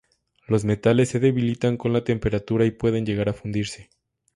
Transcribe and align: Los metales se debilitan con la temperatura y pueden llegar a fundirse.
Los 0.47 0.65
metales 0.65 1.09
se 1.09 1.19
debilitan 1.19 1.77
con 1.77 1.93
la 1.93 2.03
temperatura 2.03 2.65
y 2.65 2.71
pueden 2.71 3.05
llegar 3.05 3.29
a 3.29 3.33
fundirse. 3.33 3.91